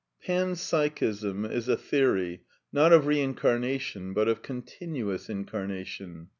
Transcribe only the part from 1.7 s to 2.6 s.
theory,